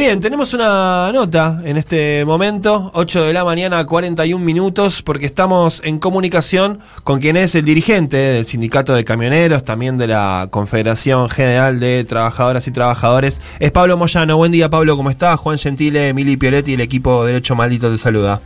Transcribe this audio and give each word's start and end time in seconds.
Bien, 0.00 0.18
tenemos 0.18 0.54
una 0.54 1.12
nota 1.12 1.60
en 1.62 1.76
este 1.76 2.24
momento, 2.24 2.90
8 2.94 3.24
de 3.26 3.34
la 3.34 3.44
mañana, 3.44 3.84
41 3.84 4.42
minutos, 4.42 5.02
porque 5.02 5.26
estamos 5.26 5.82
en 5.84 5.98
comunicación 5.98 6.80
con 7.04 7.20
quien 7.20 7.36
es 7.36 7.54
el 7.54 7.66
dirigente 7.66 8.16
del 8.16 8.46
Sindicato 8.46 8.94
de 8.94 9.04
Camioneros, 9.04 9.62
también 9.62 9.98
de 9.98 10.06
la 10.06 10.48
Confederación 10.50 11.28
General 11.28 11.78
de 11.80 12.04
Trabajadoras 12.04 12.66
y 12.66 12.70
Trabajadores. 12.70 13.42
Es 13.58 13.72
Pablo 13.72 13.98
Moyano. 13.98 14.38
Buen 14.38 14.52
día, 14.52 14.70
Pablo, 14.70 14.96
¿cómo 14.96 15.10
estás? 15.10 15.38
Juan 15.38 15.58
Gentile, 15.58 16.08
Emily 16.08 16.38
Pioletti 16.38 16.70
y 16.70 16.74
el 16.74 16.80
equipo 16.80 17.26
Derecho 17.26 17.54
Maldito 17.54 17.90
te 17.90 17.98
saluda. 17.98 18.40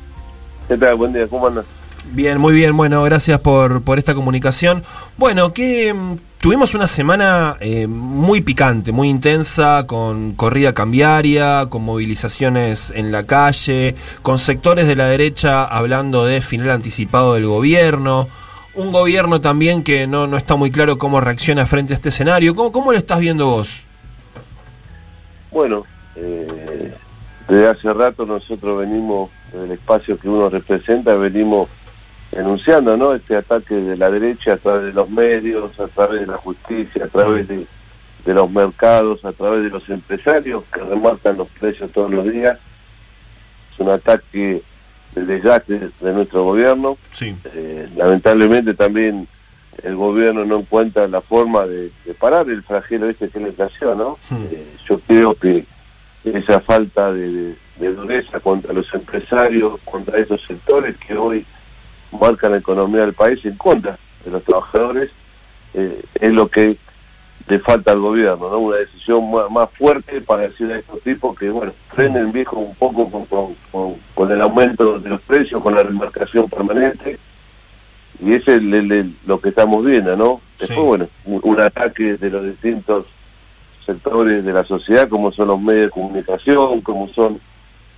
¿Qué 0.66 0.76
tal? 0.76 0.96
Buen 0.96 1.12
día, 1.12 1.28
¿cómo 1.28 1.46
andas? 1.46 1.66
Bien, 2.10 2.38
muy 2.38 2.54
bien. 2.54 2.76
Bueno, 2.76 3.00
gracias 3.04 3.38
por, 3.38 3.82
por 3.82 3.98
esta 3.98 4.16
comunicación. 4.16 4.82
Bueno, 5.16 5.50
mm, 5.50 6.14
tuvimos 6.44 6.74
una 6.74 6.86
semana 6.86 7.56
eh, 7.60 7.86
muy 7.86 8.42
picante, 8.42 8.92
muy 8.92 9.08
intensa, 9.08 9.86
con 9.86 10.34
corrida 10.34 10.74
cambiaria, 10.74 11.68
con 11.70 11.82
movilizaciones 11.84 12.92
en 12.94 13.12
la 13.12 13.24
calle, 13.24 13.94
con 14.20 14.38
sectores 14.38 14.86
de 14.86 14.94
la 14.94 15.06
derecha 15.06 15.64
hablando 15.64 16.26
de 16.26 16.42
final 16.42 16.68
anticipado 16.68 17.32
del 17.32 17.46
gobierno. 17.46 18.28
Un 18.74 18.92
gobierno 18.92 19.40
también 19.40 19.82
que 19.82 20.06
no, 20.06 20.26
no 20.26 20.36
está 20.36 20.54
muy 20.54 20.70
claro 20.70 20.98
cómo 20.98 21.18
reacciona 21.18 21.64
frente 21.64 21.94
a 21.94 21.96
este 21.96 22.10
escenario. 22.10 22.54
¿Cómo, 22.54 22.72
cómo 22.72 22.92
lo 22.92 22.98
estás 22.98 23.20
viendo 23.20 23.46
vos? 23.46 23.82
Bueno, 25.50 25.84
eh, 26.14 26.92
desde 27.48 27.68
hace 27.68 27.90
rato 27.90 28.26
nosotros 28.26 28.80
venimos, 28.80 29.30
del 29.50 29.70
espacio 29.70 30.18
que 30.18 30.28
uno 30.28 30.50
representa, 30.50 31.14
venimos 31.14 31.70
denunciando 32.34 32.96
¿no? 32.96 33.14
este 33.14 33.36
ataque 33.36 33.74
de 33.74 33.96
la 33.96 34.10
derecha 34.10 34.54
a 34.54 34.56
través 34.56 34.86
de 34.86 34.92
los 34.92 35.08
medios, 35.08 35.78
a 35.78 35.86
través 35.86 36.22
de 36.22 36.26
la 36.26 36.36
justicia, 36.36 37.04
a 37.04 37.08
través 37.08 37.46
de, 37.48 37.66
los 38.26 38.50
mercados, 38.50 39.24
a 39.24 39.32
través 39.32 39.62
de 39.62 39.70
los 39.70 39.88
empresarios 39.88 40.64
que 40.72 40.80
remarcan 40.80 41.36
los 41.36 41.48
precios 41.48 41.90
todos 41.92 42.10
los 42.10 42.24
días. 42.24 42.58
Es 43.72 43.78
un 43.78 43.90
ataque 43.90 44.62
del 45.14 45.26
desgaste 45.26 45.90
de 46.00 46.12
nuestro 46.12 46.44
gobierno. 46.44 46.96
Sí. 47.12 47.36
Eh, 47.44 47.88
lamentablemente 47.96 48.74
también 48.74 49.28
el 49.82 49.96
gobierno 49.96 50.44
no 50.44 50.60
encuentra 50.60 51.06
la 51.06 51.20
forma 51.20 51.66
de, 51.66 51.90
parar 52.18 52.48
el 52.48 52.62
flagelo 52.62 53.08
este 53.08 53.28
que 53.28 53.40
le 53.40 53.52
la 53.56 53.94
¿no? 53.94 54.18
Hmm. 54.30 54.44
Eh, 54.50 54.66
yo 54.88 54.98
creo 55.00 55.34
que 55.34 55.64
esa 56.24 56.60
falta 56.60 57.12
de, 57.12 57.54
de 57.76 57.94
dureza 57.94 58.40
contra 58.40 58.72
los 58.72 58.92
empresarios, 58.94 59.78
contra 59.84 60.18
esos 60.18 60.40
sectores 60.42 60.96
que 60.96 61.14
hoy 61.14 61.44
marca 62.18 62.48
la 62.48 62.58
economía 62.58 63.02
del 63.02 63.12
país 63.12 63.44
en 63.44 63.56
contra 63.56 63.98
de 64.24 64.30
los 64.30 64.42
trabajadores, 64.42 65.10
eh, 65.74 66.02
es 66.20 66.32
lo 66.32 66.48
que 66.48 66.76
le 67.46 67.58
falta 67.58 67.92
al 67.92 68.00
gobierno, 68.00 68.48
¿no? 68.48 68.58
Una 68.58 68.76
decisión 68.78 69.30
más, 69.50 69.70
fuerte 69.70 70.20
para 70.22 70.48
decir 70.48 70.72
a 70.72 70.78
estos 70.78 71.00
tipos 71.02 71.38
que, 71.38 71.50
bueno, 71.50 71.72
frenen 71.88 72.32
viejo 72.32 72.58
un 72.58 72.74
poco 72.74 73.10
con, 73.10 73.54
con, 74.14 74.32
el 74.32 74.40
aumento 74.40 74.98
de 74.98 75.10
los 75.10 75.20
precios, 75.20 75.62
con 75.62 75.74
la 75.74 75.82
remarcación 75.82 76.48
permanente, 76.48 77.18
y 78.20 78.32
ese 78.32 78.56
es 78.56 78.62
lo 79.26 79.40
que 79.40 79.50
estamos 79.50 79.84
viendo, 79.84 80.16
¿no? 80.16 80.40
Después, 80.58 80.86
bueno, 80.86 81.08
un, 81.24 81.60
ataque 81.60 82.16
de 82.16 82.30
los 82.30 82.44
distintos 82.44 83.06
sectores 83.84 84.44
de 84.44 84.52
la 84.52 84.64
sociedad, 84.64 85.08
como 85.08 85.30
son 85.30 85.48
los 85.48 85.60
medios 85.60 85.86
de 85.86 85.90
comunicación, 85.90 86.80
como 86.80 87.08
son 87.08 87.38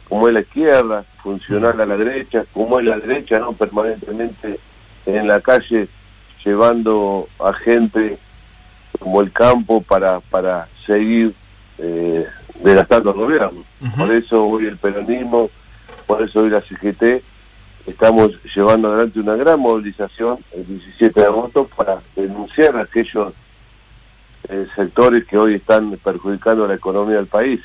como 0.09 0.29
es 0.29 0.35
la 0.35 0.41
izquierda, 0.41 1.05
funcional 1.23 1.81
a 1.81 1.87
la 1.87 1.97
derecha, 1.97 2.45
como 2.53 2.79
es 2.79 2.87
la 2.87 2.99
derecha, 2.99 3.39
¿no? 3.39 3.53
Permanentemente 3.53 4.61
en 5.07 5.27
la 5.27 5.41
calle 5.41 5.89
llevando 6.45 7.29
a 7.41 7.53
gente 7.53 8.19
como 9.01 9.21
el 9.21 9.33
campo 9.33 9.83
para, 9.83 10.21
para 10.21 10.69
seguir 10.87 11.34
eh, 11.79 12.27
desgastando 12.62 13.11
el 13.11 13.17
gobierno. 13.17 13.65
Por 13.97 14.12
eso 14.12 14.47
hoy 14.47 14.67
el 14.67 14.77
peronismo, 14.77 15.51
por 16.07 16.23
eso 16.23 16.41
hoy 16.41 16.51
la 16.51 16.61
CGT, 16.61 17.23
estamos 17.87 18.33
llevando 18.55 18.89
adelante 18.89 19.21
una 19.21 19.34
gran 19.37 19.61
movilización 19.61 20.39
el 20.53 20.67
17 20.67 21.21
de 21.21 21.27
agosto 21.27 21.69
para 21.77 22.00
denunciar 22.15 22.77
a 22.77 22.83
aquellos 22.83 23.33
eh, 24.49 24.67
sectores 24.75 25.25
que 25.27 25.37
hoy 25.37 25.55
están 25.55 25.99
perjudicando 26.03 26.67
la 26.67 26.75
economía 26.75 27.17
del 27.17 27.27
país. 27.27 27.61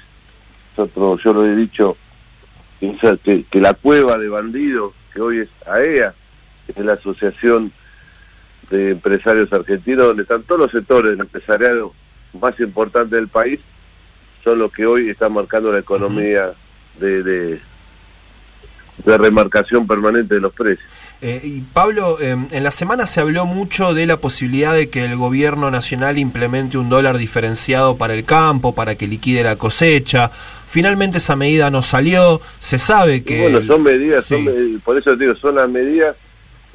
Nosotros, 0.75 1.22
yo 1.23 1.34
lo 1.34 1.46
he 1.46 1.56
dicho 1.56 1.97
que, 3.24 3.46
que 3.50 3.62
la 3.62 3.74
cueva 3.74 4.18
de 4.18 4.28
bandidos, 4.28 4.94
que 5.14 5.22
hoy 5.22 5.40
es 5.40 5.50
AEA, 5.68 6.14
e 6.68 6.72
es 6.75 6.86
la 6.86 6.94
Asociación 6.94 7.72
de 8.69 8.92
Empresarios 8.92 9.52
Argentinos, 9.53 10.08
donde 10.08 10.24
están 10.24 10.44
todos 10.44 10.62
los 10.62 10.72
sectores 10.72 11.12
del 11.12 11.22
empresariado 11.22 11.94
más 12.40 12.59
importantes 12.59 13.12
del 13.12 13.28
país, 13.28 13.59
son 14.44 14.59
los 14.59 14.72
que 14.72 14.86
hoy 14.86 15.09
están 15.09 15.34
marcando 15.34 15.72
la 15.72 15.80
economía 15.80 16.52
de, 17.00 17.24
de, 17.24 17.59
remarcación 19.06 19.86
permanente 19.86 20.36
de 20.36 20.41
los 20.41 20.53
precios. 20.53 20.88
Eh, 21.22 21.40
y 21.44 21.62
Pablo, 21.62 22.18
eh, 22.20 22.36
en 22.50 22.64
la 22.64 22.72
semana 22.72 23.06
se 23.06 23.20
habló 23.20 23.46
mucho 23.46 23.94
de 23.94 24.08
la 24.08 24.18
posibilidad 24.18 24.74
de 24.74 24.90
que 24.90 25.06
el 25.06 25.16
gobierno 25.16 25.70
nacional 25.70 26.18
implemente 26.18 26.80
un 26.80 26.90
dólar 26.90 27.20
diferenciado 27.20 27.97
para 27.97 28.16
el 28.16 28.25
campo, 28.25 28.74
para 28.74 28.96
que 28.96 29.06
liquide 29.06 29.44
la 29.44 29.56
cosecha. 29.56 30.31
Finalmente 30.72 31.18
esa 31.18 31.36
medida 31.36 31.70
no 31.70 31.84
salió, 31.84 32.40
se 32.62 32.80
sabe 32.80 33.26
que... 33.26 33.42
bueno, 33.42 33.62
son 33.68 33.84
medidas, 33.84 34.26
por 34.86 34.98
eso 34.98 35.18
digo, 35.18 35.36
son 35.36 35.56
las 35.56 35.68
medidas 35.68 36.16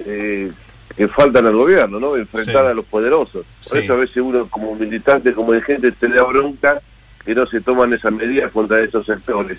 eh, 0.01 0.53
que 0.95 1.09
faltan 1.09 1.47
al 1.47 1.57
gobierno, 1.57 1.99
¿no? 1.99 2.15
Enfrentar 2.15 2.67
a 2.67 2.75
los 2.75 2.84
poderosos. 2.84 3.47
Por 3.67 3.79
eso 3.79 3.95
a 3.95 3.97
veces 3.97 4.19
uno 4.19 4.49
como 4.51 4.75
militante, 4.75 5.33
como 5.33 5.55
dirigente, 5.55 5.93
te 5.93 6.09
da 6.11 6.25
bronca 6.25 6.83
que 7.25 7.34
no 7.34 7.47
se 7.47 7.62
toman 7.62 7.95
esas 7.95 8.12
medidas 8.12 8.53
contra 8.53 8.81
esos 8.81 9.07
sectores. 9.07 9.57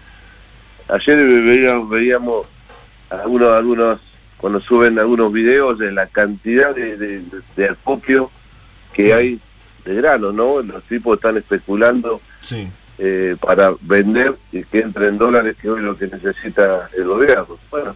Ayer 0.87 1.17
veíamos, 1.17 1.89
veíamos 1.89 2.47
algunos, 3.09 3.57
algunos, 3.57 3.99
cuando 4.37 4.61
suben 4.61 4.99
algunos 4.99 5.33
videos 5.33 5.79
de 5.79 5.91
la 5.91 6.05
cantidad 6.05 6.75
de, 6.75 7.23
de, 7.55 7.65
acopio 7.65 8.29
que 8.93 9.15
hay 9.15 9.39
de 9.83 9.95
grano, 9.95 10.31
¿no? 10.31 10.61
Los 10.61 10.83
tipos 10.83 11.17
están 11.17 11.37
especulando 11.37 12.21
sí. 12.43 12.67
Eh, 12.99 13.35
para 13.39 13.73
vender 13.81 14.35
y 14.51 14.63
que 14.63 14.79
entre 14.79 15.09
en 15.09 15.19
dólares, 15.19 15.55
que 15.61 15.69
hoy 15.69 15.79
es 15.79 15.85
lo 15.85 15.95
que 15.95 16.07
necesita 16.07 16.89
el 16.97 17.03
gobierno. 17.03 17.59
Bueno, 17.69 17.95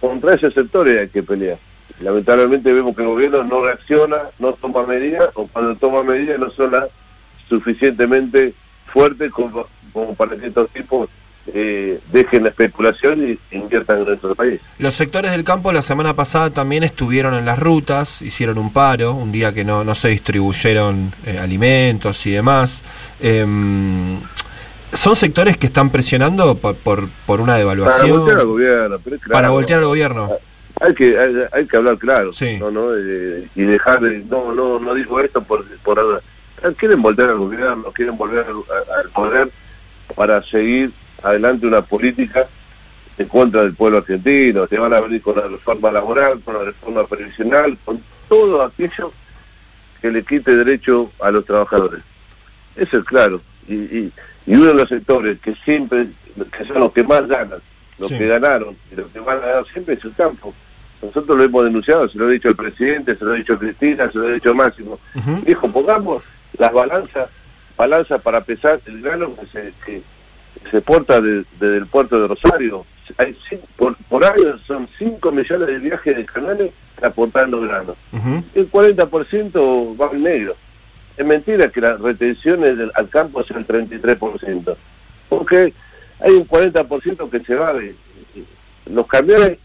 contra 0.00 0.34
esos 0.34 0.54
sectores 0.54 0.98
hay 0.98 1.08
que 1.08 1.22
pelear. 1.22 1.58
Lamentablemente 2.00 2.72
vemos 2.72 2.96
que 2.96 3.02
el 3.02 3.08
gobierno 3.08 3.44
no 3.44 3.62
reacciona, 3.62 4.16
no 4.38 4.54
toma 4.54 4.86
medidas, 4.86 5.28
o 5.34 5.46
cuando 5.46 5.74
toma 5.76 6.02
medidas 6.02 6.38
no 6.38 6.50
son 6.52 6.70
las 6.70 6.88
suficientemente 7.50 8.54
fuertes 8.86 9.30
como, 9.30 9.66
para 10.16 10.36
que 10.36 10.46
estos 10.46 10.70
tipos 10.70 11.10
eh, 11.46 11.98
dejen 12.12 12.44
la 12.44 12.50
especulación 12.50 13.38
y 13.50 13.56
inviertan 13.56 14.00
en 14.00 14.04
nuestro 14.04 14.34
país. 14.34 14.60
Los 14.78 14.94
sectores 14.94 15.30
del 15.30 15.44
campo 15.44 15.72
la 15.72 15.82
semana 15.82 16.14
pasada 16.14 16.50
también 16.50 16.84
estuvieron 16.84 17.34
en 17.34 17.44
las 17.44 17.58
rutas, 17.58 18.22
hicieron 18.22 18.58
un 18.58 18.72
paro, 18.72 19.14
un 19.14 19.32
día 19.32 19.52
que 19.52 19.64
no, 19.64 19.82
no 19.82 19.94
se 19.94 20.08
distribuyeron 20.08 21.12
eh, 21.26 21.38
alimentos 21.38 22.24
y 22.26 22.32
demás. 22.32 22.82
Em, 23.20 24.18
¿Son 24.92 25.14
sectores 25.16 25.56
que 25.56 25.66
están 25.66 25.90
presionando 25.90 26.56
por, 26.56 27.08
por, 27.08 27.40
una 27.40 27.56
devaluación? 27.56 28.10
Para 28.10 28.18
voltear 28.18 28.38
al 28.40 28.46
gobierno. 28.46 28.98
para 29.30 29.50
voltear 29.50 29.78
al 29.78 29.84
gobierno. 29.86 30.30
Hay 30.80 30.94
que, 30.94 31.46
hay, 31.52 31.66
que 31.66 31.76
hablar 31.76 31.98
claro. 31.98 32.30
¿no, 32.58 32.70
no? 32.70 32.98
y 32.98 33.62
dejar 33.62 34.00
de. 34.00 34.24
No, 34.30 34.52
no, 34.52 34.78
no 34.78 34.94
digo 34.94 35.20
esto 35.20 35.42
por, 35.42 35.64
por. 35.84 36.22
Quieren 36.76 37.02
voltear 37.02 37.30
al 37.30 37.38
gobierno, 37.38 37.84
quieren 37.92 38.16
volver 38.16 38.46
al, 38.46 39.10
poder 39.10 39.50
para 40.14 40.42
seguir 40.42 40.90
adelante 41.22 41.66
una 41.66 41.82
política 41.82 42.46
en 43.18 43.28
contra 43.28 43.62
del 43.62 43.74
pueblo 43.74 43.98
argentino. 43.98 44.66
Se 44.66 44.78
van 44.78 44.94
a 44.94 45.00
venir 45.00 45.20
con 45.22 45.36
la 45.36 45.46
reforma 45.46 45.90
laboral, 45.90 46.40
con 46.40 46.54
la 46.54 46.64
reforma 46.64 47.06
previsional, 47.06 47.76
con 47.84 48.02
todo 48.28 48.62
aquello 48.62 49.12
que 50.00 50.10
le 50.10 50.24
quite 50.24 50.54
derecho 50.54 51.10
a 51.20 51.30
los 51.30 51.44
trabajadores. 51.44 52.02
Eso 52.76 52.98
es 52.98 53.04
claro. 53.04 53.40
Y, 53.68 53.74
y, 53.74 54.12
uno 54.46 54.66
de 54.66 54.74
los 54.74 54.88
sectores 54.88 55.38
que 55.40 55.54
siempre, 55.64 56.08
que 56.56 56.64
son 56.64 56.80
los 56.80 56.92
que 56.92 57.04
más 57.04 57.26
ganan, 57.28 57.60
los 57.98 58.10
que 58.10 58.26
ganaron 58.26 58.76
y 58.90 58.96
los 58.96 59.06
que 59.08 59.20
van 59.20 59.36
a 59.36 59.46
ganar 59.46 59.66
siempre 59.66 59.94
es 59.94 60.04
el 60.04 60.14
campo. 60.14 60.54
Nosotros 61.02 61.38
lo 61.38 61.44
hemos 61.44 61.64
denunciado, 61.64 62.08
se 62.08 62.18
lo 62.18 62.26
ha 62.26 62.30
dicho 62.30 62.48
el 62.48 62.56
presidente, 62.56 63.16
se 63.16 63.24
lo 63.24 63.32
ha 63.32 63.36
dicho 63.36 63.58
Cristina, 63.58 64.10
se 64.10 64.18
lo 64.18 64.28
ha 64.28 64.32
dicho 64.32 64.54
Máximo. 64.54 64.98
Dijo, 65.44 65.70
pongamos 65.70 66.22
las 66.58 66.72
balanzas, 66.72 67.28
balanzas 67.76 68.20
para 68.22 68.40
pesar 68.42 68.80
el 68.86 69.00
grano 69.00 69.34
que 69.36 69.46
se, 69.46 69.72
que 69.84 70.02
se 70.70 70.80
porta 70.80 71.20
desde 71.20 71.76
el 71.76 71.86
puerto 71.86 72.20
de 72.20 72.28
Rosario. 72.28 72.84
Hay, 73.18 73.36
por, 73.76 73.96
por 74.08 74.24
año 74.24 74.58
son 74.66 74.88
5 74.98 75.32
millones 75.32 75.66
de 75.66 75.78
viajes 75.78 76.16
de 76.16 76.24
canales 76.24 76.72
aportando 77.02 77.60
grano. 77.60 77.96
El 78.54 78.70
40% 78.70 80.00
va 80.00 80.10
en 80.12 80.22
negro. 80.22 80.56
Es 81.16 81.26
mentira 81.26 81.68
que 81.68 81.80
las 81.80 82.00
retenciones 82.00 82.78
al 82.94 83.08
campo 83.08 83.42
sean 83.44 83.66
el 83.68 83.88
33%, 83.88 84.76
porque 85.28 85.74
hay 86.20 86.32
un 86.32 86.46
40% 86.46 87.30
que 87.30 87.40
se 87.40 87.54
va 87.54 87.72
de 87.74 87.94
los 88.86 89.06
camiones 89.06 89.58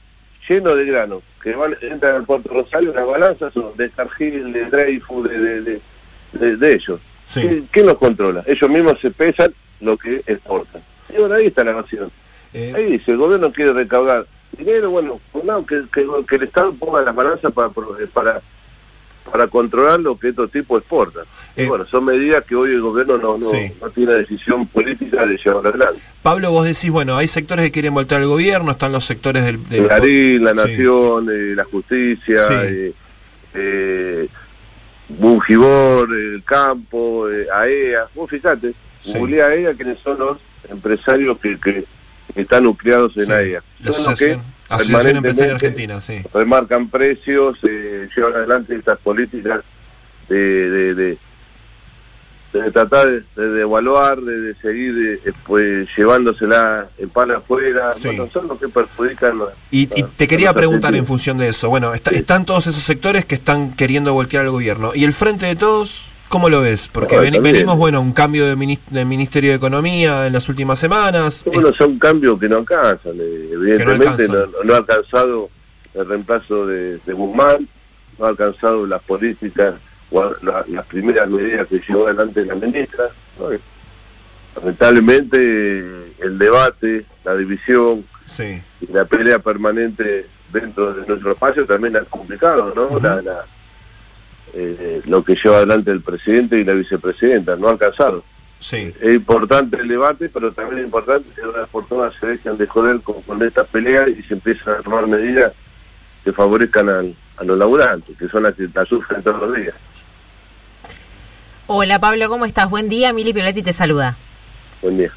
llenos 0.48 0.76
de 0.76 0.86
grano 0.86 1.22
que 1.42 1.56
van, 1.56 1.76
entran 1.82 2.16
al 2.16 2.24
puerto 2.26 2.50
Rosario, 2.50 2.94
las 2.94 3.06
balanzas 3.06 3.54
son 3.54 3.76
de 3.78 3.90
Cargill, 3.92 4.52
de 4.52 4.66
Dreyfus, 4.66 5.30
de, 5.30 5.62
de, 5.62 6.58
de, 6.58 6.74
ellos. 6.74 7.00
¿Quién, 7.34 7.86
los 7.86 7.98
controla? 7.98 8.44
Ellos 8.48 8.70
mismos 8.70 9.00
se 9.00 9.12
pesan 9.12 9.54
lo 9.82 9.98
que 9.98 10.22
exportan. 10.26 10.82
Y 11.10 11.18
bueno, 11.20 11.36
ahí 11.36 11.48
está 11.48 11.64
la 11.64 11.74
nación. 11.74 12.12
Eh, 12.54 12.74
Ahí, 12.76 13.00
si 13.00 13.12
el 13.12 13.18
gobierno 13.18 13.52
quiere 13.52 13.74
recaudar 13.74 14.26
dinero, 14.58 14.90
bueno, 14.90 15.20
no, 15.44 15.66
que, 15.66 15.84
que, 15.94 16.06
que 16.28 16.36
el 16.38 16.44
Estado 16.44 16.74
ponga 16.74 17.02
las 17.02 17.14
balanzas 17.14 17.52
para, 17.52 17.70
para, 18.14 18.42
para 19.30 19.48
controlar 19.48 20.00
lo 20.00 20.18
que 20.18 20.30
estos 20.30 20.50
tipos 20.52 20.80
exportan. 20.80 21.26
Y 21.58 21.64
Eh. 21.64 21.68
bueno, 21.68 21.86
son 21.86 22.06
medidas 22.06 22.44
que 22.46 22.56
hoy 22.56 22.72
el 22.72 22.82
gobierno 22.82 23.18
no, 23.18 23.38
no, 23.38 23.50
Sí. 23.50 23.72
no 23.82 23.90
tiene 23.90 24.14
decisión 24.14 24.66
política 24.68 25.26
de 25.26 25.38
llevar 25.38 25.68
adelante. 25.68 26.00
Pablo, 26.22 26.52
vos 26.52 26.66
decís, 26.66 26.90
bueno, 26.90 27.18
hay 27.18 27.28
sectores 27.28 27.66
que 27.66 27.72
quieren 27.72 27.94
voltear 27.94 28.22
al 28.22 28.28
gobierno, 28.28 28.72
están 28.72 28.92
los 28.94 29.04
sectores 29.06 29.44
del... 29.44 29.68
del- 29.70 29.88
Clarín, 29.88 30.44
la 30.46 30.52
Sí. 30.52 30.58
Nación, 30.58 31.30
eh, 31.32 31.56
la 31.56 31.64
Justicia, 31.66 32.44
Sí. 32.44 32.54
eh, 32.54 32.94
eh, 33.56 34.28
Bungibor, 35.10 36.10
el 36.14 36.44
Campo, 36.44 37.30
eh, 37.30 37.48
AEA. 37.54 38.08
Vos 38.16 38.30
fijate, 38.30 38.74
Sí. 39.06 39.18
googleá 39.18 39.48
AEA, 39.48 39.74
quienes 39.76 40.00
son 40.00 40.18
los 40.20 40.38
empresarios 40.70 41.38
que, 41.40 41.60
que 41.60 41.86
están 42.36 42.64
nucleados 42.64 43.16
en 43.18 43.26
Sí. 43.26 43.32
AEA. 43.32 43.62
Son 43.84 44.04
los 44.06 44.20
que 44.20 44.40
Asociación, 44.68 45.18
Empresaria 45.18 45.54
Argentina, 45.54 46.02
sí. 46.02 46.22
remarcan 46.34 46.90
precios, 46.90 47.58
eh, 47.64 48.10
llevan 48.16 48.34
adelante 48.34 48.76
estas 48.76 48.98
políticas 49.00 49.62
de, 50.28 50.70
de, 50.72 50.96
de, 50.96 51.18
de 52.54 52.72
tratar 52.72 53.06
de, 53.08 53.24
de 53.36 53.48
devaluar, 53.50 54.20
de, 54.22 54.40
de 54.42 54.56
seguir 54.56 55.20
eh, 55.24 55.32
pues, 55.46 55.88
llevándosela 55.96 56.88
en 56.98 57.10
pan 57.10 57.30
afuera. 57.32 57.94
Sí. 57.96 58.08
Bueno, 58.08 58.28
son 58.34 58.48
los 58.48 58.60
que 58.60 58.68
perjudican. 58.70 59.40
a- 59.42 59.46
Y, 59.72 59.88
y 59.96 60.02
a- 60.04 60.08
te 60.08 60.24
a 60.24 60.28
quería 60.28 60.52
preguntar 60.54 60.96
en 60.96 61.06
función 61.06 61.38
de 61.38 61.50
eso. 61.50 61.70
Bueno, 61.70 61.94
está- 61.94 62.10
Sí. 62.12 62.18
están 62.18 62.46
todos 62.46 62.66
esos 62.66 62.82
sectores 62.82 63.24
que 63.26 63.36
están 63.36 63.76
queriendo 63.76 64.14
voltear 64.14 64.46
al 64.46 64.52
gobierno. 64.52 64.94
¿Y 64.96 65.04
el 65.04 65.14
frente 65.14 65.46
de 65.46 65.56
todos, 65.58 66.02
cómo 66.30 66.50
lo 66.50 66.62
ves? 66.62 66.90
Porque 66.92 67.16
No, 67.16 67.22
veni- 67.22 67.38
también. 67.38 67.54
venimos, 67.56 67.78
bueno, 67.78 68.02
un 68.02 68.14
cambio 68.14 68.46
de, 68.48 68.56
minis- 68.56 68.80
de 68.90 69.06
Ministerio 69.06 69.52
de 69.52 69.58
Economía 69.58 70.28
en 70.28 70.34
las 70.34 70.48
últimas 70.50 70.80
semanas. 70.80 71.44
Bueno, 71.46 71.74
son 71.74 71.98
cambios 72.00 72.40
que 72.40 72.50
no 72.50 72.58
alcanzan. 72.58 73.14
eh, 73.20 73.50
Evidentemente 73.54 74.28
no, 74.28 74.34
alcanzan. 74.34 74.52
no 74.68 74.74
ha 74.74 74.78
alcanzado 74.78 75.50
el 75.94 76.08
reemplazo 76.08 76.68
de, 76.68 76.98
de 76.98 77.14
Guzmán, 77.14 77.68
no 78.20 78.26
ha 78.26 78.30
alcanzado 78.30 78.86
las 78.86 79.02
políticas 79.04 79.76
o 80.12 80.32
la- 80.42 80.64
las 80.68 80.86
primeras 80.86 81.30
medidas 81.30 81.68
que 81.68 81.82
llevó 81.88 82.06
adelante 82.08 82.46
la 82.46 82.56
ministra. 82.56 83.06
Lamentablemente 84.56 85.80
el 86.20 86.38
debate, 86.38 87.06
la 87.24 87.36
división 87.36 88.06
sí, 88.32 88.62
y 88.82 88.92
la 88.92 89.06
pelea 89.06 89.40
permanente 89.40 90.28
dentro 90.54 90.94
de 90.94 91.06
nuestro 91.06 91.32
espacio 91.34 91.66
también 91.66 91.98
ha 91.98 92.02
complicado 92.02 92.72
¿no? 92.76 93.00
La- 93.00 93.22
la- 93.22 93.46
eh, 94.56 95.02
lo 95.06 95.24
que 95.24 95.36
lleva 95.36 95.58
adelante 95.58 95.92
el 95.92 96.02
presidente 96.02 96.58
y 96.60 96.64
la 96.64 96.74
vicepresidenta. 96.74 97.56
No 97.56 97.68
ha 97.68 97.72
alcanzado 97.72 98.24
sí. 98.60 98.94
es 99.02 99.16
importante 99.16 99.78
el 99.78 99.88
debate, 99.88 100.30
pero 100.30 100.52
también 100.52 100.80
es 100.80 100.86
importante 100.86 101.28
que 101.36 101.42
por 101.72 101.86
todas 101.88 102.14
se 102.20 102.26
dejen 102.28 102.58
de 102.58 102.66
joder 102.68 103.02
con, 103.02 103.22
con 103.24 103.44
estas 103.44 103.68
peleas 103.68 104.10
y 104.10 104.24
se 104.24 104.34
empiezan 104.36 104.76
a 104.76 104.82
tomar 104.82 105.06
medidas 105.08 105.54
que 106.24 106.32
favorezcan 106.32 106.90
al- 106.90 107.16
a 107.38 107.44
los 107.44 107.58
laburantes, 107.58 108.18
que 108.18 108.28
son 108.30 108.44
las 108.44 108.56
que 108.56 108.68
la 108.74 108.86
sufren 108.86 109.22
todos 109.22 109.42
los 109.42 109.56
días. 109.56 109.76
Hola 111.68 112.00
Pablo, 112.00 112.30
¿cómo 112.30 112.46
estás? 112.46 112.70
Buen 112.70 112.90
día, 112.90 113.12
Mili 113.12 113.34
Pioletti 113.34 113.62
te 113.64 113.74
saluda. 113.74 114.16
Buen 114.82 114.98
día. 114.98 115.12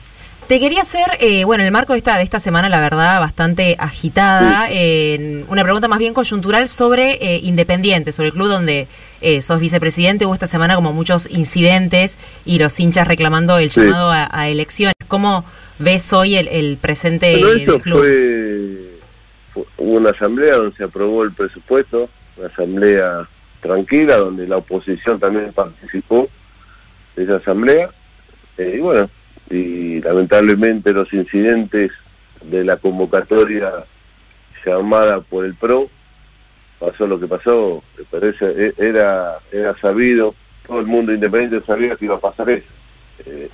Te 0.48 0.58
quería 0.60 0.80
hacer, 0.80 1.04
eh, 1.20 1.44
bueno, 1.44 1.62
el 1.62 1.70
marco 1.70 1.92
de 1.92 1.98
esta, 1.98 2.16
de 2.16 2.22
esta 2.22 2.40
semana, 2.40 2.70
la 2.70 2.80
verdad, 2.80 3.20
bastante 3.20 3.76
agitada, 3.78 4.68
eh, 4.70 5.44
una 5.48 5.62
pregunta 5.62 5.88
más 5.88 5.98
bien 5.98 6.14
coyuntural 6.14 6.68
sobre 6.70 7.18
eh, 7.20 7.40
Independiente, 7.42 8.12
sobre 8.12 8.28
el 8.28 8.32
club 8.32 8.48
donde 8.48 8.86
eh, 9.20 9.42
sos 9.42 9.60
vicepresidente. 9.60 10.24
Hubo 10.24 10.32
esta 10.32 10.46
semana 10.46 10.74
como 10.74 10.94
muchos 10.94 11.28
incidentes 11.30 12.16
y 12.46 12.58
los 12.58 12.80
hinchas 12.80 13.06
reclamando 13.06 13.58
el 13.58 13.68
Sí. 13.70 13.80
llamado 13.82 14.10
a, 14.10 14.26
a 14.32 14.48
elecciones. 14.48 14.94
¿Cómo 15.06 15.44
ves 15.78 16.10
hoy 16.14 16.36
el, 16.36 16.48
el 16.48 16.78
presente 16.78 17.30
Bueno, 17.36 17.48
del 17.72 17.82
club? 17.82 17.98
fue, 17.98 18.88
fue- 19.52 19.64
hubo 19.84 19.96
una 19.98 20.10
asamblea 20.10 20.56
donde 20.56 20.74
se 20.78 20.84
aprobó 20.84 21.24
el 21.24 21.32
presupuesto, 21.32 22.08
una 22.38 22.46
asamblea 22.46 23.28
tranquila, 23.60 24.16
donde 24.16 24.46
la 24.48 24.56
oposición 24.56 25.20
también 25.20 25.52
participó 25.52 26.26
de 27.16 27.24
esa 27.24 27.36
asamblea. 27.36 27.90
Eh, 28.56 28.76
y 28.76 28.80
bueno, 28.80 29.10
y 29.50 30.00
lamentablemente 30.00 30.92
los 30.92 31.12
incidentes 31.12 31.92
de 32.42 32.64
la 32.64 32.76
convocatoria 32.76 33.72
llamada 34.64 35.20
por 35.20 35.44
el 35.44 35.54
PRO, 35.54 35.88
pasó 36.78 37.06
lo 37.06 37.18
que 37.18 37.26
pasó, 37.26 37.82
pero 38.10 38.28
e- 38.28 38.74
era, 38.78 39.38
era 39.50 39.74
sabido, 39.78 40.34
todo 40.66 40.80
el 40.80 40.86
mundo 40.86 41.12
independiente 41.12 41.66
sabía 41.66 41.96
que 41.96 42.04
iba 42.04 42.16
a 42.16 42.20
pasar 42.20 42.50
eso. 42.50 42.66
Eh, 43.26 43.48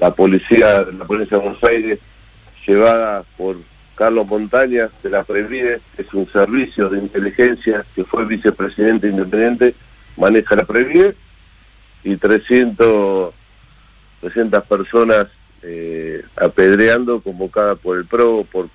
la 0.00 0.12
policía, 0.12 0.86
la 0.96 1.04
policía 1.04 1.38
de 1.38 1.44
Buenos 1.44 1.64
Aires, 1.64 1.98
llevada 2.66 3.24
por 3.36 3.56
Carlos 3.94 4.26
Montaña 4.26 4.88
de 5.02 5.10
la 5.10 5.24
Previde, 5.24 5.80
es 5.98 6.14
un 6.14 6.26
servicio 6.30 6.88
de 6.88 6.98
inteligencia 6.98 7.84
que 7.94 8.04
fue 8.04 8.24
vicepresidente 8.24 9.08
independiente, 9.08 9.74
maneja 10.16 10.56
la 10.56 10.64
Previde, 10.64 11.14
y 12.02 12.16
300, 12.16 13.34
300 14.24 14.64
personas 14.64 15.26
eh, 15.62 16.24
apedreando, 16.36 17.20
convocadas 17.20 17.78
por 17.78 17.98
el 17.98 18.06
PRO, 18.06 18.46
por, 18.50 18.68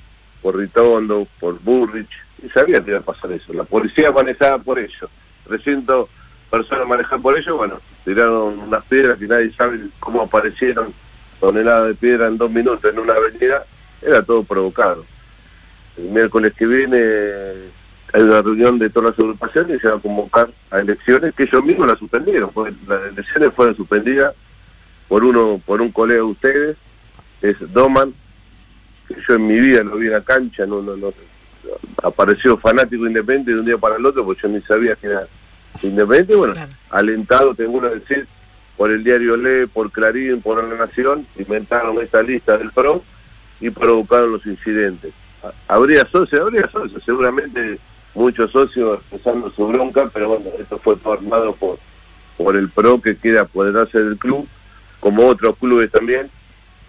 por 0.43 0.55
Ritondo, 0.55 1.27
por 1.39 1.59
Burrich, 1.59 2.09
y 2.43 2.49
sabía 2.49 2.83
que 2.83 2.91
iba 2.91 2.99
a 2.99 3.03
pasar 3.03 3.31
eso. 3.31 3.51
La 3.53 3.63
policía 3.63 4.11
manejaba 4.11 4.59
por 4.59 4.77
ello, 4.77 5.09
300 5.47 6.07
personas 6.51 6.87
manejaban 6.87 7.23
por 7.23 7.37
ello, 7.37 7.57
bueno, 7.57 7.79
tiraron 8.05 8.59
unas 8.59 8.83
piedras 8.85 9.17
que 9.17 9.27
nadie 9.27 9.51
sabe 9.53 9.79
cómo 9.99 10.21
aparecieron 10.21 10.93
toneladas 11.39 11.87
de 11.87 11.95
piedra 11.95 12.27
en 12.27 12.37
dos 12.37 12.51
minutos 12.51 12.91
en 12.91 12.99
una 12.99 13.13
avenida, 13.13 13.65
era 14.03 14.21
todo 14.21 14.43
provocado. 14.43 15.03
El 15.97 16.09
miércoles 16.09 16.53
que 16.53 16.67
viene 16.67 16.99
hay 18.13 18.21
una 18.21 18.41
reunión 18.41 18.77
de 18.77 18.89
todas 18.91 19.11
las 19.11 19.19
agrupaciones 19.19 19.77
y 19.77 19.79
se 19.79 19.87
va 19.87 19.97
a 19.97 19.99
convocar 19.99 20.49
a 20.69 20.79
elecciones 20.79 21.33
que 21.33 21.43
ellos 21.43 21.63
mismos 21.63 21.87
las 21.87 21.97
suspendieron, 21.97 22.51
porque 22.51 22.73
las 22.87 23.01
elecciones 23.11 23.51
fueron 23.55 23.75
suspendidas 23.75 24.33
por 25.09 25.25
uno, 25.25 25.59
por 25.65 25.81
un 25.81 25.91
colega 25.91 26.19
de 26.21 26.23
ustedes, 26.23 26.77
es 27.41 27.57
Doman, 27.73 28.13
que 29.07 29.15
yo 29.27 29.33
en 29.35 29.47
mi 29.47 29.59
vida 29.59 29.83
lo 29.83 29.97
vi 29.97 30.05
en 30.07 30.13
la 30.13 30.21
cancha, 30.21 30.65
no, 30.65 30.81
no, 30.81 30.95
no, 30.95 31.11
apareció 32.03 32.57
fanático 32.57 33.05
independiente 33.05 33.51
de 33.53 33.59
un 33.59 33.65
día 33.65 33.77
para 33.77 33.97
el 33.97 34.05
otro, 34.05 34.23
porque 34.23 34.43
yo 34.43 34.47
ni 34.49 34.61
sabía 34.61 34.95
que 34.95 35.07
era 35.07 35.27
independiente, 35.81 36.35
bueno, 36.35 36.53
Claro. 36.53 36.71
alentado, 36.91 37.53
tengo 37.55 37.81
que 37.81 37.89
decir, 37.89 38.27
por 38.77 38.91
el 38.91 39.03
diario 39.03 39.35
Le, 39.35 39.67
por 39.67 39.91
Clarín, 39.91 40.41
por 40.41 40.63
La 40.63 40.75
Nación, 40.85 41.25
inventaron 41.37 42.01
esta 42.01 42.21
lista 42.21 42.57
del 42.57 42.71
PRO 42.71 43.03
y 43.59 43.69
provocaron 43.71 44.31
los 44.31 44.45
incidentes. 44.45 45.11
Ha- 45.43 45.73
¿Habría 45.75 46.05
socios? 46.05 46.39
Habría 46.41 46.69
socios, 46.69 47.03
seguramente 47.03 47.77
muchos 48.15 48.51
socios 48.51 48.99
expresando 48.99 49.49
su 49.51 49.67
bronca, 49.67 50.09
pero 50.13 50.29
bueno, 50.29 50.45
esto 50.59 50.77
fue 50.79 50.95
todo 50.97 51.13
armado 51.13 51.53
por, 51.55 51.77
por 52.37 52.55
el 52.55 52.69
PRO 52.69 53.01
que 53.01 53.17
quiere 53.17 53.39
apoderarse 53.39 54.01
del 54.01 54.17
club, 54.17 54.47
como 54.99 55.27
otros 55.27 55.55
clubes 55.57 55.91
también, 55.91 56.29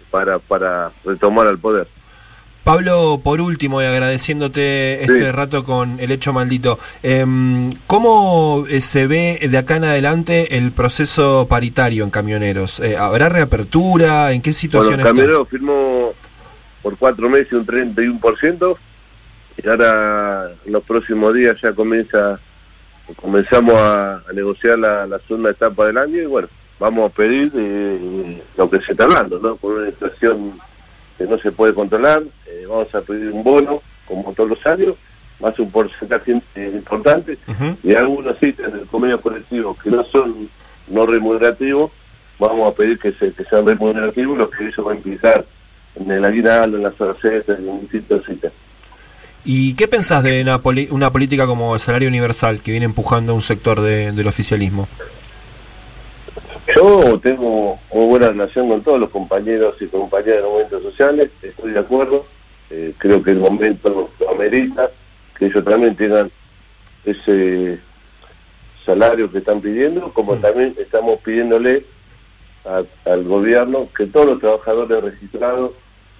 para, 0.09 0.39
para 0.39 0.91
retomar 1.05 1.47
al 1.47 1.57
poder. 1.57 1.87
Pablo, 2.63 3.19
por 3.23 3.41
último, 3.41 3.81
y 3.81 3.85
agradeciéndote 3.85 5.01
este 5.01 5.25
Sí. 5.25 5.31
rato 5.31 5.63
con 5.63 5.99
el 5.99 6.11
hecho 6.11 6.31
maldito, 6.31 6.77
em, 7.01 7.73
¿cómo 7.87 8.65
eh, 8.69 8.81
se 8.81 9.07
ve 9.07 9.39
de 9.49 9.57
acá 9.57 9.77
en 9.77 9.85
adelante 9.85 10.57
el 10.57 10.71
proceso 10.71 11.47
paritario 11.49 12.03
en 12.03 12.11
camioneros? 12.11 12.79
Eh, 12.79 12.97
¿Habrá 12.97 13.29
reapertura? 13.29 14.31
¿En 14.31 14.41
qué 14.43 14.51
Bueno, 14.51 14.59
situación 14.59 14.99
está? 14.99 15.09
Camionero 15.09 15.45
firmó 15.45 16.13
por 16.83 16.97
cuatro 16.97 17.29
meses 17.29 17.53
un 17.53 17.65
31% 17.65 18.77
y 19.63 19.67
ahora 19.67 20.49
en 20.65 20.71
los 20.71 20.83
próximos 20.83 21.33
días 21.33 21.57
ya 21.61 21.73
comienza 21.73 22.39
comenzamos 23.15 23.73
a, 23.75 24.15
a 24.17 24.33
negociar 24.33 24.77
la, 24.79 25.05
la 25.07 25.19
segunda 25.19 25.49
etapa 25.49 25.87
del 25.87 25.97
año 25.97 26.21
y 26.21 26.25
bueno, 26.25 26.47
vamos 26.81 27.11
a 27.11 27.13
pedir 27.15 27.51
eh, 27.55 28.41
lo 28.57 28.67
que 28.69 28.79
se 28.81 28.91
está 28.93 29.03
hablando, 29.05 29.37
¿no? 29.39 29.55
Con 29.55 29.73
una 29.73 29.87
inflación 29.87 30.53
que 31.17 31.25
no 31.25 31.37
se 31.37 31.51
puede 31.51 31.73
controlar, 31.75 32.23
eh, 32.47 32.65
vamos 32.67 32.93
a 32.95 33.01
pedir 33.01 33.29
un 33.31 33.43
bono, 33.43 33.81
como 34.07 34.33
todos 34.33 34.49
los 34.49 34.65
años, 34.65 34.95
más 35.39 35.57
un 35.59 35.69
porcentaje 35.71 36.41
importante, 36.55 37.37
y 37.83 37.93
algunos 37.93 38.35
ítems 38.41 38.73
del 38.73 38.87
convenio 38.87 39.21
colectivo 39.21 39.77
que 39.81 39.89
no 39.91 40.03
son 40.03 40.49
no 40.87 41.05
remunerativos, 41.05 41.91
vamos 42.39 42.71
a 42.73 42.75
pedir 42.75 42.97
que, 42.99 43.11
se, 43.13 43.31
que 43.33 43.43
sean 43.45 43.65
remunerativos, 43.65 44.35
lo 44.37 44.49
que 44.49 44.67
eso 44.67 44.83
va 44.83 44.93
a 44.93 44.95
implicar 44.95 45.45
en 45.95 46.09
el 46.09 46.25
aguinaldo, 46.25 46.77
en 46.77 46.83
las 46.83 46.99
horas 46.99 47.17
en 47.23 47.81
distintos 47.81 48.27
ítems. 48.27 48.53
¿Y 49.45 49.73
qué 49.75 49.87
pensás 49.87 50.23
de 50.23 50.41
una, 50.41 50.59
poli- 50.59 50.87
una 50.91 51.11
política 51.11 51.45
como 51.47 51.73
el 51.75 51.81
salario 51.81 52.07
universal 52.09 52.59
que 52.61 52.71
viene 52.71 52.85
empujando 52.85 53.33
un 53.35 53.41
sector 53.41 53.81
de- 53.81 54.11
del 54.11 54.27
oficialismo? 54.27 54.87
Yo 56.75 57.19
tengo 57.21 57.79
muy 57.93 58.05
buena 58.07 58.29
relación 58.29 58.69
con 58.69 58.81
todos 58.81 58.99
los 58.99 59.09
compañeros 59.09 59.75
y 59.81 59.87
compañeras 59.87 60.35
de 60.37 60.41
los 60.41 60.51
movimientos 60.51 60.83
sociales, 60.83 61.31
estoy 61.41 61.71
de 61.71 61.79
acuerdo, 61.79 62.25
eh, 62.69 62.93
creo 62.97 63.21
que 63.23 63.31
el 63.31 63.39
momento 63.39 64.09
lo 64.19 64.29
amerita, 64.31 64.89
que 65.37 65.47
ellos 65.47 65.63
también 65.65 65.95
tengan 65.95 66.31
ese 67.03 67.79
salario 68.85 69.31
que 69.31 69.39
están 69.39 69.59
pidiendo, 69.59 70.13
como 70.13 70.35
Mm. 70.35 70.41
también 70.41 70.75
estamos 70.79 71.19
pidiéndole 71.21 71.83
a- 72.63 72.83
al 73.11 73.23
gobierno 73.23 73.87
que 73.95 74.05
todos 74.05 74.27
los 74.27 74.39
trabajadores 74.39 75.03
registrados 75.03 75.71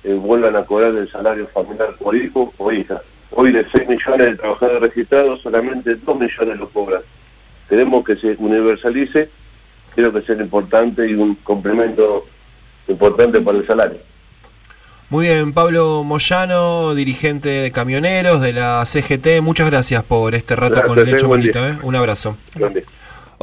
eh, 0.03 0.13
vuelvan 0.15 0.55
a 0.55 0.63
cobrar 0.65 0.95
el 0.95 1.07
salario 1.11 1.45
familiar 1.53 1.95
por 1.99 2.15
hijo 2.15 2.51
o 2.57 2.71
hija. 2.71 2.99
Hoy 3.29 3.51
de 3.51 3.63
6 3.71 3.87
millones 3.87 4.31
de 4.31 4.35
trabajadores 4.35 4.81
registrados, 4.81 5.41
solamente 5.41 5.93
2 5.93 6.19
millones 6.19 6.57
lo 6.59 6.67
cobran. 6.69 7.03
Queremos 7.69 8.03
que 8.03 8.15
se 8.15 8.35
universalice, 8.39 9.29
creo 9.95 10.11
que 10.11 10.21
será 10.21 10.41
importante 10.41 11.07
y 11.09 11.13
un 11.13 11.35
complemento 11.35 12.25
importante 12.87 13.41
para 13.41 13.57
el 13.57 13.67
salario. 13.67 13.99
Muy 15.09 15.27
bien, 15.27 15.51
Pablo 15.51 16.03
Moyano, 16.05 16.95
dirigente 16.95 17.49
de 17.49 17.71
camioneros 17.71 18.41
de 18.41 18.53
la 18.53 18.85
CGT, 18.85 19.41
muchas 19.41 19.69
gracias 19.69 20.03
por 20.03 20.33
este 20.35 20.55
rato 20.55 20.81
con 20.83 20.97
el 20.97 21.09
hecho 21.13 21.27
bonito. 21.27 21.67
¿eh? 21.67 21.77
Un 21.83 21.95
abrazo. 21.95 22.37
Gracias. 22.55 22.85